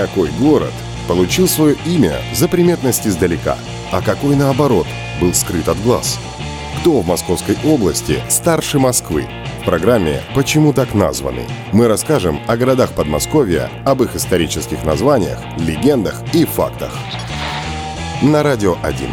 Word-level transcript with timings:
Какой 0.00 0.30
город 0.30 0.72
получил 1.08 1.46
свое 1.46 1.76
имя 1.84 2.22
за 2.32 2.48
приметность 2.48 3.06
издалека, 3.06 3.58
а 3.92 4.00
какой, 4.00 4.34
наоборот, 4.34 4.86
был 5.20 5.34
скрыт 5.34 5.68
от 5.68 5.78
глаз? 5.82 6.18
Кто 6.78 7.02
в 7.02 7.06
Московской 7.06 7.58
области 7.66 8.22
старше 8.30 8.78
Москвы? 8.78 9.26
В 9.60 9.66
программе 9.66 10.22
«Почему 10.34 10.72
так 10.72 10.94
названы?» 10.94 11.42
мы 11.72 11.86
расскажем 11.86 12.40
о 12.46 12.56
городах 12.56 12.92
Подмосковья, 12.92 13.68
об 13.84 14.02
их 14.02 14.16
исторических 14.16 14.86
названиях, 14.86 15.38
легендах 15.58 16.22
и 16.32 16.46
фактах. 16.46 16.94
На 18.22 18.42
Радио 18.42 18.78
1. 18.82 19.10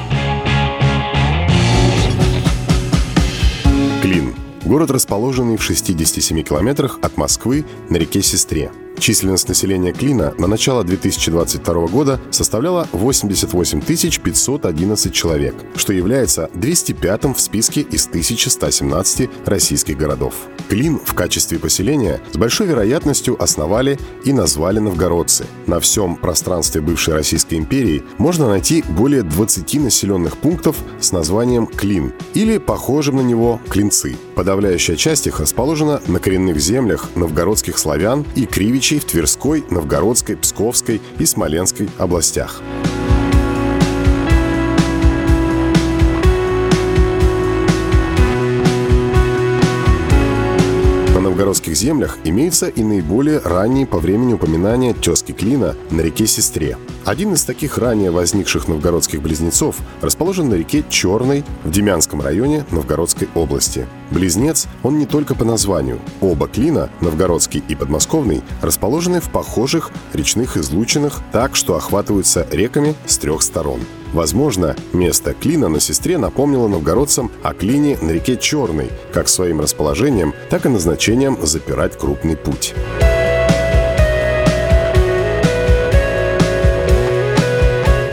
Клин. 4.02 4.34
Город, 4.64 4.90
расположенный 4.90 5.58
в 5.58 5.64
67 5.64 6.44
километрах 6.44 6.98
от 7.02 7.18
Москвы 7.18 7.66
на 7.90 7.98
реке 7.98 8.22
Сестре– 8.22 8.72
Численность 9.00 9.48
населения 9.48 9.94
Клина 9.94 10.34
на 10.38 10.48
начало 10.48 10.84
2022 10.84 11.88
года 11.88 12.20
составляла 12.32 12.88
88 12.94 13.82
511 13.82 15.14
человек, 15.14 15.56
что 15.76 15.94
является 15.94 16.50
205-м 16.56 17.36
в 17.36 17.40
списке 17.40 17.82
из 17.82 18.08
1117 18.08 19.30
российских 19.46 19.98
городов. 19.98 20.34
Клин 20.68 21.00
в 21.00 21.14
качестве 21.14 21.60
поселения 21.60 22.20
с 22.34 22.38
большой 22.38 22.68
вероятностью 22.68 23.42
основали 23.42 24.00
и 24.26 24.34
назвали 24.34 24.80
новгородцы. 24.80 25.46
На 25.68 25.80
всем 25.80 26.16
пространстве 26.16 26.82
бывшей 26.82 27.14
Российской 27.14 27.56
империи 27.56 28.04
можно 28.18 28.50
найти 28.50 28.84
более 28.90 29.22
20 29.22 29.76
населенных 29.76 30.38
пунктов 30.38 30.76
с 31.00 31.12
названием 31.12 31.68
Клин 31.68 32.14
или 32.34 32.58
похожим 32.58 33.18
на 33.18 33.22
него 33.22 33.62
Клинцы. 33.70 34.18
Подавляющая 34.36 34.96
часть 34.96 35.28
их 35.28 35.40
расположена 35.40 36.02
на 36.08 36.20
коренных 36.20 36.60
землях 36.60 37.10
новгородских 37.16 37.78
славян 37.78 38.26
и 38.36 38.46
кривич 38.46 38.87
в 38.96 39.06
Тверской, 39.06 39.66
Новгородской, 39.70 40.38
Псковской 40.38 41.02
и 41.20 41.26
Смоленской 41.26 41.90
областях. 41.98 42.62
Новгородских 51.38 51.76
землях 51.76 52.18
имеются 52.24 52.68
и 52.68 52.84
наиболее 52.84 53.38
ранние 53.38 53.86
по 53.86 54.00
времени 54.00 54.34
упоминания 54.34 54.96
тески 54.96 55.34
Клина 55.34 55.76
на 55.92 56.02
реке 56.02 56.26
Сестре. 56.26 56.80
Один 57.06 57.34
из 57.34 57.44
таких 57.44 57.78
ранее 57.78 58.10
возникших 58.10 58.68
новгородских 58.68 59.22
близнецов 59.22 59.78
расположен 60.02 60.50
на 60.50 60.56
реке 60.56 60.84
Черной 60.90 61.46
в 61.64 61.70
Демянском 61.70 62.22
районе 62.22 62.66
Новгородской 62.72 63.30
области. 63.36 63.86
Близнец 64.10 64.66
он 64.82 64.98
не 64.98 65.06
только 65.06 65.36
по 65.36 65.46
названию. 65.46 66.00
Оба 66.22 66.48
Клина, 66.48 66.90
новгородский 67.02 67.64
и 67.68 67.76
подмосковный, 67.76 68.42
расположены 68.64 69.22
в 69.22 69.30
похожих 69.30 69.92
речных 70.14 70.58
излучинах 70.58 71.22
так, 71.32 71.56
что 71.56 71.76
охватываются 71.76 72.48
реками 72.50 72.96
с 73.06 73.20
трех 73.20 73.44
сторон. 73.44 73.82
Возможно, 74.14 74.76
место 74.94 75.34
клина 75.34 75.68
на 75.70 75.80
сестре 75.80 76.18
напомнило 76.18 76.68
новгородцам 76.68 77.32
о 77.44 77.54
клине 77.54 77.98
на 78.02 78.12
реке 78.12 78.38
Черной, 78.38 78.90
как 79.14 79.28
своим 79.28 79.62
расположением, 79.62 80.34
так 80.50 80.66
и 80.66 80.70
назначением 80.70 81.38
запирать 81.42 81.98
крупный 81.98 82.38
путь. 82.38 82.74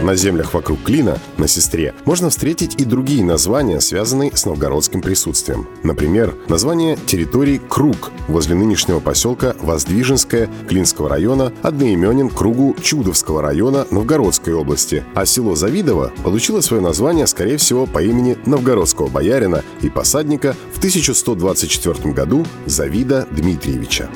На 0.05 0.16
землях 0.16 0.52
вокруг 0.52 0.83
Клина, 0.83 1.19
на 1.38 1.48
Сестре, 1.48 1.94
можно 2.05 2.28
встретить 2.28 2.78
и 2.78 2.84
другие 2.84 3.24
названия, 3.24 3.80
связанные 3.80 4.36
с 4.36 4.44
новгородским 4.44 5.00
присутствием. 5.00 5.66
Например, 5.83 6.34
название 6.46 6.98
территории 7.06 7.58
Круг 7.70 8.12
возле 8.28 8.55
нынешнего 8.55 9.00
поселка 9.00 9.56
Воздвиженское 9.61 10.50
Клинского 10.69 11.08
района 11.08 11.55
одноименен 11.62 12.28
кругу 12.28 12.77
Чудовского 12.83 13.41
района 13.41 13.86
Новгородской 13.91 14.52
области, 14.52 15.05
а 15.14 15.24
село 15.24 15.55
Завидово 15.55 16.12
получило 16.22 16.61
свое 16.61 16.83
название, 16.83 17.27
скорее 17.27 17.57
всего, 17.57 17.86
по 17.86 18.02
имени 18.02 18.36
новгородского 18.45 19.08
боярина 19.08 19.64
и 19.80 19.89
посадника 19.89 20.55
в 20.74 20.77
1124 20.77 22.12
году 22.12 22.45
Завида 22.67 23.27
Дмитриевича. 23.30 24.11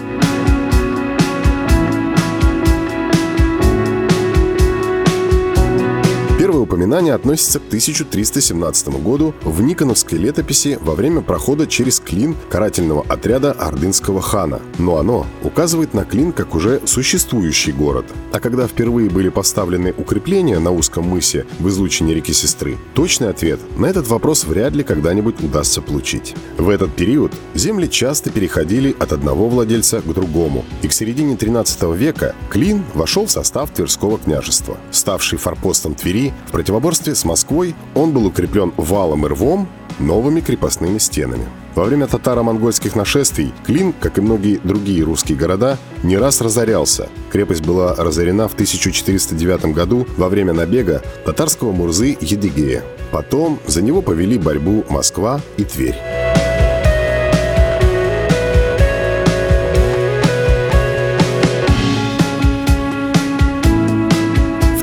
Первое 6.78 6.90
упоминание 6.90 7.14
относится 7.14 7.58
к 7.58 7.66
1317 7.66 8.88
году 9.02 9.34
в 9.42 9.60
Никоновской 9.62 10.16
летописи 10.16 10.78
во 10.80 10.94
время 10.94 11.22
прохода 11.22 11.66
через 11.66 11.98
Клин 11.98 12.36
карательного 12.48 13.04
отряда 13.08 13.50
ордынского 13.50 14.22
хана. 14.22 14.60
Но 14.78 14.96
оно 14.96 15.26
указывает 15.42 15.92
на 15.92 16.04
Клин 16.04 16.32
как 16.32 16.54
уже 16.54 16.80
существующий 16.84 17.72
город. 17.72 18.06
А 18.32 18.38
когда 18.38 18.68
впервые 18.68 19.10
были 19.10 19.28
поставлены 19.28 19.92
укрепления 19.98 20.60
на 20.60 20.70
узком 20.70 21.08
мысе 21.08 21.46
в 21.58 21.68
излучине 21.68 22.14
реки 22.14 22.32
Сестры, 22.32 22.76
точный 22.94 23.30
ответ 23.30 23.58
на 23.76 23.86
этот 23.86 24.06
вопрос 24.06 24.44
вряд 24.44 24.72
ли 24.76 24.84
когда-нибудь 24.84 25.42
удастся 25.42 25.82
получить. 25.82 26.36
В 26.58 26.68
этот 26.68 26.94
период 26.94 27.32
земли 27.56 27.88
часто 27.90 28.30
переходили 28.30 28.94
от 29.00 29.12
одного 29.12 29.48
владельца 29.48 30.00
к 30.00 30.14
другому, 30.14 30.64
и 30.82 30.86
к 30.86 30.92
середине 30.92 31.36
13 31.36 31.82
века 31.96 32.36
Клин 32.50 32.84
вошел 32.94 33.26
в 33.26 33.32
состав 33.32 33.70
Тверского 33.70 34.18
княжества. 34.18 34.76
Ставший 34.92 35.38
форпостом 35.38 35.96
Твери, 35.96 36.32
в 36.46 36.52
противоборстве 36.68 37.14
с 37.14 37.24
Москвой 37.24 37.74
он 37.94 38.12
был 38.12 38.26
укреплен 38.26 38.74
валом 38.76 39.24
и 39.24 39.28
рвом, 39.30 39.66
новыми 39.98 40.40
крепостными 40.40 40.98
стенами. 40.98 41.46
Во 41.74 41.84
время 41.84 42.06
татаро-монгольских 42.06 42.94
нашествий 42.94 43.54
Клин, 43.64 43.94
как 43.98 44.18
и 44.18 44.20
многие 44.20 44.60
другие 44.62 45.02
русские 45.02 45.38
города, 45.38 45.78
не 46.02 46.18
раз 46.18 46.42
разорялся. 46.42 47.08
Крепость 47.32 47.64
была 47.64 47.94
разорена 47.94 48.48
в 48.48 48.52
1409 48.52 49.72
году 49.72 50.06
во 50.18 50.28
время 50.28 50.52
набега 50.52 51.02
татарского 51.24 51.72
Мурзы 51.72 52.18
Едигея. 52.20 52.84
Потом 53.12 53.58
за 53.66 53.80
него 53.80 54.02
повели 54.02 54.36
борьбу 54.36 54.84
Москва 54.90 55.40
и 55.56 55.64
Тверь. 55.64 56.17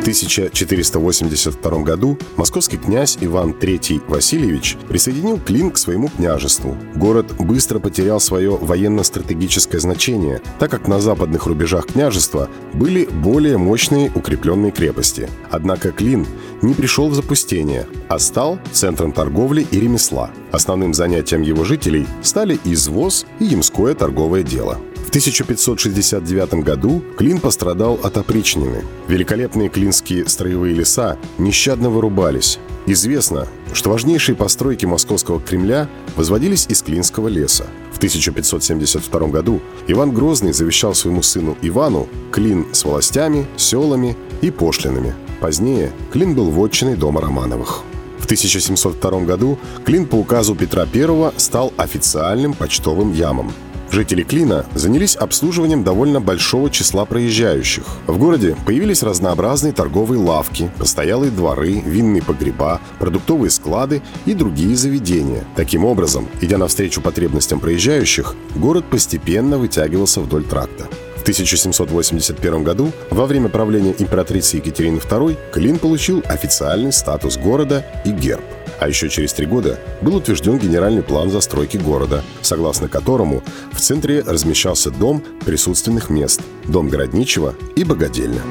1482 0.05 1.81
году 1.81 2.19
московский 2.35 2.77
князь 2.77 3.17
Иван 3.21 3.53
III 3.53 4.03
Васильевич 4.07 4.77
присоединил 4.87 5.39
Клин 5.39 5.71
к 5.71 5.79
своему 5.79 6.09
княжеству. 6.09 6.77
Город 6.93 7.33
быстро 7.39 7.79
потерял 7.79 8.19
свое 8.19 8.51
военно-стратегическое 8.55 9.79
значение, 9.79 10.43
так 10.59 10.69
как 10.69 10.87
на 10.87 10.99
западных 10.99 11.47
рубежах 11.47 11.87
княжества 11.87 12.51
были 12.73 13.05
более 13.05 13.57
мощные 13.57 14.11
укрепленные 14.13 14.71
крепости. 14.71 15.27
Однако 15.49 15.91
Клин 15.91 16.27
не 16.61 16.75
пришел 16.75 17.09
в 17.09 17.15
запустение, 17.15 17.87
а 18.07 18.19
стал 18.19 18.59
центром 18.71 19.11
торговли 19.11 19.65
и 19.71 19.79
ремесла. 19.79 20.29
Основным 20.51 20.93
занятием 20.93 21.41
его 21.41 21.63
жителей 21.63 22.05
стали 22.21 22.59
извоз 22.63 23.25
и 23.39 23.45
ямское 23.45 23.95
торговое 23.95 24.43
дело. 24.43 24.79
1569 25.15 26.55
году 26.55 27.01
Клин 27.17 27.39
пострадал 27.39 27.97
от 28.03 28.17
опричнины. 28.17 28.83
Великолепные 29.07 29.69
клинские 29.69 30.27
строевые 30.27 30.75
леса 30.75 31.17
нещадно 31.37 31.89
вырубались. 31.89 32.59
Известно, 32.85 33.47
что 33.71 33.91
важнейшие 33.91 34.35
постройки 34.35 34.85
московского 34.85 35.39
Кремля 35.39 35.87
возводились 36.17 36.65
из 36.67 36.81
Клинского 36.81 37.29
леса. 37.29 37.65
В 37.93 37.97
1572 37.97 39.27
году 39.27 39.61
Иван 39.87 40.11
Грозный 40.11 40.51
завещал 40.51 40.93
своему 40.93 41.21
сыну 41.21 41.57
Ивану 41.61 42.09
Клин 42.33 42.65
с 42.73 42.83
властями, 42.83 43.47
селами 43.55 44.17
и 44.41 44.51
пошлинами. 44.51 45.15
Позднее 45.39 45.93
Клин 46.11 46.35
был 46.35 46.49
вотчиной 46.51 46.97
дома 46.97 47.21
Романовых. 47.21 47.83
В 48.19 48.25
1702 48.25 49.21
году 49.21 49.57
Клин 49.85 50.07
по 50.07 50.15
указу 50.15 50.55
Петра 50.55 50.85
I 50.93 51.31
стал 51.37 51.71
официальным 51.77 52.53
почтовым 52.53 53.13
ямом. 53.13 53.53
Жители 53.91 54.23
Клина 54.23 54.65
занялись 54.73 55.15
обслуживанием 55.15 55.83
довольно 55.83 56.19
большого 56.19 56.69
числа 56.69 57.05
проезжающих. 57.05 57.83
В 58.07 58.17
городе 58.17 58.55
появились 58.65 59.03
разнообразные 59.03 59.73
торговые 59.73 60.19
лавки, 60.19 60.69
постоялые 60.77 61.31
дворы, 61.31 61.81
винные 61.85 62.21
погреба, 62.21 62.81
продуктовые 62.99 63.49
склады 63.49 64.01
и 64.25 64.33
другие 64.33 64.75
заведения. 64.75 65.43
Таким 65.55 65.85
образом, 65.85 66.27
идя 66.41 66.57
навстречу 66.57 67.01
потребностям 67.01 67.59
проезжающих, 67.59 68.35
город 68.55 68.85
постепенно 68.89 69.57
вытягивался 69.57 70.19
вдоль 70.21 70.43
тракта. 70.43 70.87
В 71.15 71.21
1781 71.21 72.63
году, 72.63 72.91
во 73.09 73.25
время 73.25 73.49
правления 73.49 73.95
императрицы 73.97 74.57
Екатерины 74.57 74.97
II, 74.97 75.37
Клин 75.51 75.79
получил 75.79 76.21
официальный 76.27 76.93
статус 76.93 77.37
города 77.37 77.83
и 78.05 78.11
герб. 78.11 78.43
А 78.79 78.87
еще 78.87 79.09
через 79.09 79.33
три 79.33 79.45
года 79.45 79.79
был 80.01 80.15
утвержден 80.15 80.57
генеральный 80.57 81.03
план 81.03 81.29
застройки 81.29 81.77
города, 81.77 82.23
согласно 82.41 82.87
которому 82.87 83.43
в 83.71 83.79
центре 83.79 84.21
размещался 84.21 84.91
дом 84.91 85.23
присутственных 85.45 86.09
мест, 86.09 86.41
дом 86.65 86.89
городничего 86.89 87.55
и 87.75 87.83
богадельня. 87.83 88.41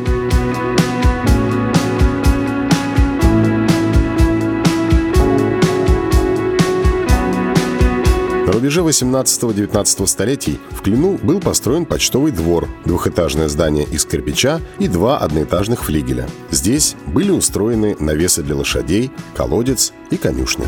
Рубеже 8.54 8.82
18-19 8.82 10.06
столетий 10.06 10.60
в 10.70 10.80
Клину 10.80 11.18
был 11.22 11.40
построен 11.40 11.84
почтовый 11.84 12.30
двор, 12.30 12.68
двухэтажное 12.84 13.48
здание 13.48 13.84
из 13.84 14.04
кирпича 14.04 14.60
и 14.78 14.86
два 14.86 15.18
одноэтажных 15.18 15.84
флигеля. 15.84 16.28
Здесь 16.50 16.94
были 17.06 17.32
устроены 17.32 17.96
навесы 17.98 18.42
для 18.42 18.54
лошадей, 18.54 19.10
колодец 19.34 19.92
и 20.10 20.16
конюшня. 20.16 20.66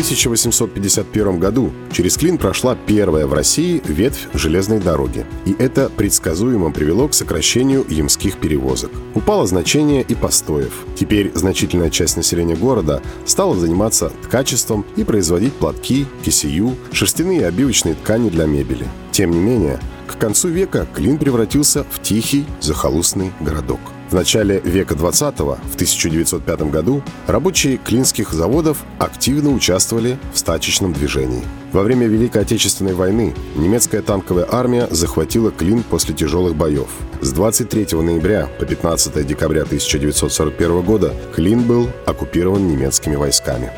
1851 0.00 1.38
году 1.38 1.72
через 1.92 2.16
Клин 2.16 2.38
прошла 2.38 2.74
первая 2.74 3.26
в 3.26 3.34
России 3.34 3.82
ветвь 3.84 4.28
железной 4.32 4.80
дороги. 4.80 5.26
И 5.44 5.54
это 5.58 5.90
предсказуемо 5.90 6.70
привело 6.70 7.06
к 7.06 7.12
сокращению 7.12 7.84
ямских 7.86 8.38
перевозок. 8.38 8.90
Упало 9.14 9.46
значение 9.46 10.02
и 10.02 10.14
постоев. 10.14 10.86
Теперь 10.96 11.30
значительная 11.34 11.90
часть 11.90 12.16
населения 12.16 12.56
города 12.56 13.02
стала 13.26 13.54
заниматься 13.54 14.10
ткачеством 14.22 14.86
и 14.96 15.04
производить 15.04 15.52
платки, 15.52 16.06
кисею, 16.24 16.76
шерстяные 16.92 17.40
и 17.42 17.44
обивочные 17.44 17.94
ткани 17.94 18.30
для 18.30 18.46
мебели. 18.46 18.86
Тем 19.12 19.32
не 19.32 19.38
менее, 19.38 19.80
к 20.06 20.16
концу 20.16 20.48
века 20.48 20.88
Клин 20.94 21.18
превратился 21.18 21.84
в 21.90 22.00
тихий, 22.00 22.46
захолустный 22.60 23.32
городок. 23.40 23.80
В 24.10 24.12
начале 24.12 24.58
века 24.58 24.94
20-го, 24.94 25.58
в 25.70 25.74
1905 25.76 26.62
году, 26.62 27.00
рабочие 27.28 27.76
клинских 27.76 28.32
заводов 28.32 28.78
активно 28.98 29.50
участвовали 29.50 30.18
в 30.34 30.38
стачечном 30.38 30.92
движении. 30.92 31.44
Во 31.72 31.82
время 31.82 32.08
Великой 32.08 32.42
Отечественной 32.42 32.94
войны 32.94 33.32
немецкая 33.54 34.02
танковая 34.02 34.48
армия 34.50 34.88
захватила 34.90 35.52
Клин 35.52 35.84
после 35.84 36.12
тяжелых 36.12 36.56
боев. 36.56 36.88
С 37.20 37.30
23 37.30 38.00
ноября 38.02 38.48
по 38.58 38.66
15 38.66 39.24
декабря 39.24 39.62
1941 39.62 40.82
года 40.82 41.14
Клин 41.32 41.62
был 41.62 41.88
оккупирован 42.04 42.66
немецкими 42.66 43.14
войсками. 43.14 43.70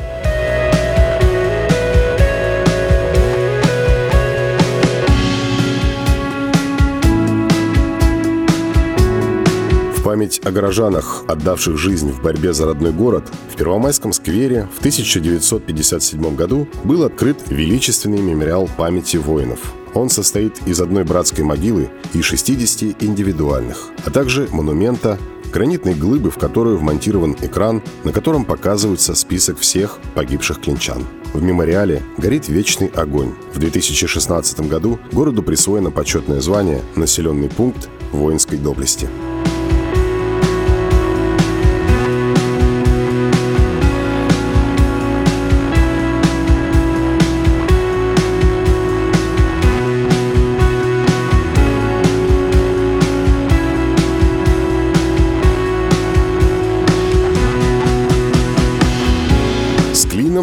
Память 10.03 10.41
о 10.43 10.51
горожанах, 10.51 11.23
отдавших 11.27 11.77
жизнь 11.77 12.11
в 12.11 12.21
борьбе 12.21 12.53
за 12.53 12.65
родной 12.65 12.91
город, 12.91 13.23
в 13.49 13.55
Первомайском 13.55 14.11
сквере 14.11 14.67
в 14.75 14.79
1957 14.79 16.35
году 16.35 16.67
был 16.83 17.03
открыт 17.03 17.37
величественный 17.47 18.21
мемориал 18.21 18.69
памяти 18.77 19.17
воинов. 19.17 19.59
Он 19.93 20.09
состоит 20.09 20.67
из 20.67 20.81
одной 20.81 21.03
братской 21.05 21.45
могилы 21.45 21.89
и 22.13 22.21
60 22.21 23.01
индивидуальных, 23.01 23.89
а 24.05 24.11
также 24.11 24.47
монумента, 24.51 25.17
гранитной 25.51 25.93
глыбы, 25.93 26.31
в 26.31 26.37
которую 26.37 26.77
вмонтирован 26.77 27.37
экран, 27.41 27.81
на 28.03 28.11
котором 28.11 28.43
показывается 28.43 29.15
список 29.15 29.59
всех 29.59 29.99
погибших 30.15 30.61
клинчан. 30.61 31.03
В 31.33 31.41
мемориале 31.41 32.01
горит 32.17 32.49
вечный 32.49 32.87
огонь. 32.87 33.33
В 33.53 33.59
2016 33.59 34.67
году 34.67 34.99
городу 35.11 35.43
присвоено 35.43 35.91
почетное 35.91 36.41
звание 36.41 36.81
«Населенный 36.95 37.49
пункт 37.49 37.89
воинской 38.11 38.57
доблести». 38.57 39.07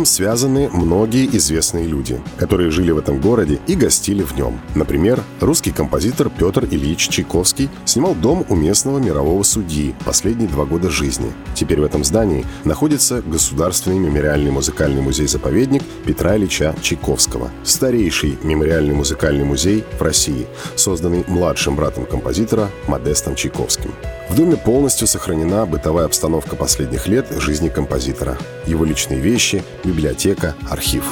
Клином 0.00 0.06
связаны 0.06 0.70
многие 0.72 1.26
известные 1.36 1.86
люди, 1.86 2.20
которые 2.38 2.70
жили 2.70 2.90
в 2.90 2.98
этом 2.98 3.20
городе 3.20 3.58
и 3.66 3.74
гостили 3.74 4.22
в 4.22 4.34
нем. 4.34 4.58
Например, 4.74 5.22
русский 5.40 5.72
композитор 5.72 6.30
Петр 6.30 6.64
Ильич 6.64 7.08
Чайковский 7.08 7.68
снимал 7.84 8.14
дом 8.14 8.46
у 8.48 8.54
местного 8.54 8.98
мирового 8.98 9.42
судьи 9.42 9.94
последние 10.06 10.48
два 10.48 10.64
года 10.64 10.88
жизни. 10.88 11.32
Теперь 11.54 11.80
в 11.80 11.84
этом 11.84 12.02
здании 12.02 12.46
находится 12.64 13.20
Государственный 13.20 13.98
мемориальный 13.98 14.50
музыкальный 14.50 15.02
музей-заповедник 15.02 15.82
Петра 16.06 16.36
Ильича 16.36 16.74
Чайковского, 16.80 17.50
старейший 17.62 18.38
мемориальный 18.42 18.94
музыкальный 18.94 19.44
музей 19.44 19.84
в 19.98 20.02
России, 20.02 20.46
созданный 20.76 21.24
младшим 21.28 21.76
братом 21.76 22.06
композитора 22.06 22.70
Модестом 22.86 23.34
Чайковским. 23.34 23.92
В 24.30 24.36
доме 24.36 24.56
полностью 24.56 25.08
сохранена 25.08 25.66
бытовая 25.66 26.06
обстановка 26.06 26.54
последних 26.54 27.08
лет 27.08 27.26
жизни 27.40 27.68
композитора, 27.68 28.38
его 28.64 28.84
личные 28.84 29.18
вещи, 29.18 29.64
библиотека, 29.90 30.54
архив. 30.68 31.04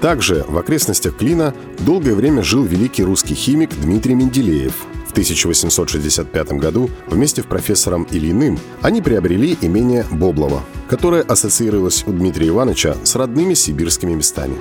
Также 0.00 0.44
в 0.48 0.58
окрестностях 0.58 1.16
Клина 1.16 1.54
долгое 1.78 2.14
время 2.14 2.42
жил 2.42 2.64
великий 2.64 3.04
русский 3.04 3.34
химик 3.34 3.70
Дмитрий 3.80 4.14
Менделеев– 4.14 4.74
в 5.06 5.14
1865 5.14 6.52
году 6.52 6.88
вместе 7.06 7.42
с 7.42 7.44
профессором 7.44 8.06
Ильиным 8.10 8.58
они 8.80 9.02
приобрели 9.02 9.58
имение 9.60 10.06
Боблова, 10.10 10.62
которое 10.88 11.20
ассоциировалось 11.20 12.04
у 12.06 12.12
Дмитрия 12.12 12.48
Ивановича 12.48 12.96
с 13.04 13.14
родными 13.14 13.52
сибирскими 13.52 14.14
местами. 14.14 14.56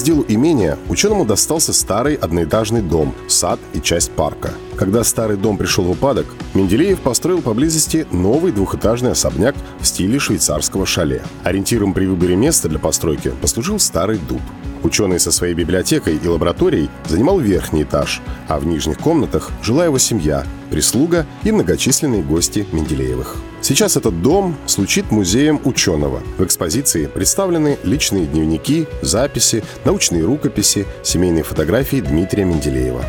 Разделу 0.00 0.24
имения 0.28 0.78
ученому 0.88 1.26
достался 1.26 1.74
старый 1.74 2.14
одноэтажный 2.14 2.80
дом, 2.80 3.14
сад 3.28 3.60
и 3.74 3.82
часть 3.82 4.10
парка. 4.12 4.52
Когда 4.76 5.04
старый 5.04 5.36
дом 5.36 5.58
пришел 5.58 5.84
в 5.84 5.90
упадок, 5.90 6.24
Менделеев 6.54 7.00
построил 7.00 7.42
поблизости 7.42 8.06
новый 8.10 8.50
двухэтажный 8.50 9.12
особняк 9.12 9.54
в 9.78 9.86
стиле 9.86 10.18
швейцарского 10.18 10.86
шале. 10.86 11.22
Ориентиром 11.44 11.92
при 11.92 12.06
выборе 12.06 12.34
места 12.34 12.70
для 12.70 12.78
постройки 12.78 13.30
послужил 13.42 13.78
старый 13.78 14.18
дуб. 14.26 14.40
Ученый 14.82 15.20
со 15.20 15.30
своей 15.30 15.52
библиотекой 15.52 16.16
и 16.16 16.26
лабораторией 16.26 16.88
занимал 17.06 17.38
верхний 17.38 17.82
этаж, 17.82 18.22
а 18.48 18.58
в 18.58 18.64
нижних 18.64 18.98
комнатах 19.00 19.50
жила 19.62 19.84
его 19.84 19.98
семья, 19.98 20.46
прислуга 20.70 21.26
и 21.44 21.52
многочисленные 21.52 22.22
гости 22.22 22.66
Менделеевых. 22.72 23.36
Сейчас 23.62 23.96
этот 23.96 24.22
дом 24.22 24.56
случит 24.66 25.10
музеем 25.10 25.60
ученого. 25.64 26.22
В 26.38 26.44
экспозиции 26.44 27.06
представлены 27.06 27.78
личные 27.82 28.26
дневники, 28.26 28.86
записи, 29.02 29.62
научные 29.84 30.24
рукописи, 30.24 30.86
семейные 31.02 31.44
фотографии 31.44 32.00
Дмитрия 32.00 32.44
Менделеева. 32.44 33.04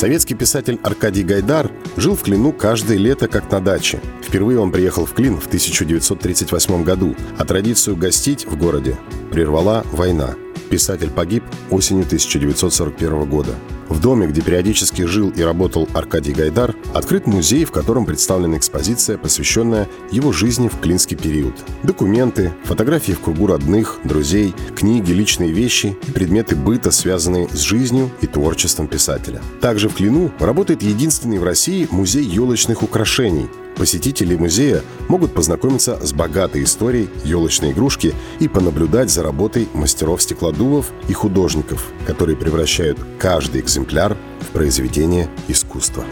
Советский 0.00 0.34
писатель 0.34 0.80
Аркадий 0.82 1.22
Гайдар 1.22 1.70
жил 1.98 2.16
в 2.16 2.22
Клину 2.22 2.52
каждое 2.52 2.96
лето 2.96 3.28
как 3.28 3.52
на 3.52 3.60
даче. 3.60 4.00
Впервые 4.22 4.58
он 4.58 4.72
приехал 4.72 5.04
в 5.04 5.12
Клин 5.12 5.38
в 5.38 5.46
1938 5.46 6.82
году, 6.84 7.14
а 7.36 7.44
традицию 7.44 7.96
гостить 7.96 8.46
в 8.46 8.56
городе 8.56 8.96
прервала 9.30 9.84
война. 9.92 10.36
Писатель 10.70 11.10
погиб 11.10 11.44
осенью 11.70 12.06
1941 12.06 13.28
года. 13.28 13.54
В 13.90 14.00
доме, 14.00 14.28
где 14.28 14.40
периодически 14.40 15.02
жил 15.02 15.30
и 15.30 15.42
работал 15.42 15.88
Аркадий 15.92 16.32
Гайдар, 16.32 16.76
открыт 16.94 17.26
музей, 17.26 17.64
в 17.64 17.72
котором 17.72 18.06
представлена 18.06 18.56
экспозиция, 18.56 19.18
посвященная 19.18 19.88
его 20.12 20.30
жизни 20.30 20.68
в 20.68 20.78
клинский 20.78 21.16
период. 21.16 21.54
Документы, 21.82 22.52
фотографии 22.62 23.12
в 23.12 23.20
кругу 23.20 23.48
родных, 23.48 23.98
друзей, 24.04 24.54
книги, 24.76 25.10
личные 25.10 25.50
вещи 25.50 25.98
и 26.06 26.12
предметы 26.12 26.54
быта, 26.54 26.92
связанные 26.92 27.48
с 27.48 27.58
жизнью 27.58 28.10
и 28.20 28.28
творчеством 28.28 28.86
писателя. 28.86 29.42
Также 29.60 29.88
в 29.88 29.94
Клину 29.96 30.30
работает 30.38 30.82
единственный 30.82 31.40
в 31.40 31.44
России 31.44 31.88
музей 31.90 32.24
елочных 32.24 32.84
украшений, 32.84 33.48
Посетители 33.80 34.36
музея 34.36 34.82
могут 35.08 35.32
познакомиться 35.32 35.98
с 36.04 36.12
богатой 36.12 36.64
историей 36.64 37.08
елочной 37.24 37.72
игрушки 37.72 38.14
и 38.38 38.46
понаблюдать 38.46 39.10
за 39.10 39.22
работой 39.22 39.68
мастеров-стеклодувов 39.72 40.92
и 41.08 41.14
художников, 41.14 41.86
которые 42.06 42.36
превращают 42.36 42.98
каждый 43.18 43.62
экземпляр 43.80 44.16
в 44.40 44.48
произведение 44.52 45.28
искусства. 45.48 46.04